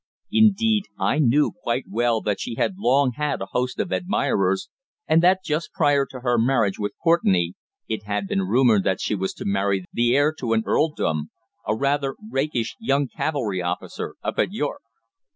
Indeed, 0.31 0.85
I 0.97 1.19
knew 1.19 1.51
quite 1.51 1.85
well 1.87 2.21
that 2.21 2.39
she 2.39 2.55
had 2.55 2.79
long 2.79 3.11
had 3.11 3.39
a 3.39 3.45
host 3.51 3.79
of 3.79 3.91
admirers, 3.93 4.67
and 5.07 5.21
that 5.21 5.43
just 5.45 5.73
prior 5.73 6.07
to 6.07 6.21
her 6.21 6.39
marriage 6.39 6.79
with 6.79 6.93
Courtenay 7.03 7.51
it 7.87 8.05
had 8.05 8.25
been 8.27 8.41
rumoured 8.41 8.83
that 8.83 8.99
she 8.99 9.13
was 9.13 9.31
to 9.35 9.45
marry 9.45 9.85
the 9.93 10.15
heir 10.15 10.33
to 10.39 10.53
an 10.53 10.63
earldom, 10.65 11.29
a 11.67 11.75
rather 11.75 12.15
rakish 12.31 12.75
young 12.79 13.09
cavalry 13.09 13.61
officer 13.61 14.15
up 14.23 14.39
at 14.39 14.51
York. 14.51 14.81